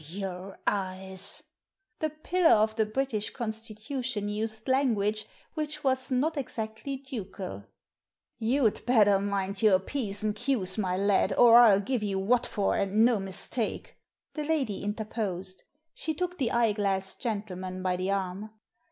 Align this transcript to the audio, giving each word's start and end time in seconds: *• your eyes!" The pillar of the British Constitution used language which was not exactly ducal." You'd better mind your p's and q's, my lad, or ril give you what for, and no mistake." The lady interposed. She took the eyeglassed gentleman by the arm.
*• 0.01 0.01
your 0.19 0.57
eyes!" 0.65 1.43
The 1.99 2.09
pillar 2.09 2.55
of 2.55 2.75
the 2.75 2.87
British 2.87 3.29
Constitution 3.29 4.29
used 4.29 4.67
language 4.67 5.27
which 5.53 5.83
was 5.83 6.09
not 6.09 6.37
exactly 6.37 6.97
ducal." 6.97 7.65
You'd 8.39 8.83
better 8.87 9.19
mind 9.19 9.61
your 9.61 9.77
p's 9.77 10.23
and 10.23 10.35
q's, 10.35 10.75
my 10.79 10.97
lad, 10.97 11.33
or 11.33 11.61
ril 11.63 11.79
give 11.81 12.01
you 12.01 12.17
what 12.17 12.47
for, 12.47 12.75
and 12.75 13.05
no 13.05 13.19
mistake." 13.19 13.95
The 14.33 14.43
lady 14.43 14.83
interposed. 14.83 15.65
She 15.93 16.15
took 16.15 16.39
the 16.39 16.49
eyeglassed 16.51 17.19
gentleman 17.19 17.83
by 17.83 17.95
the 17.95 18.09
arm. 18.09 18.49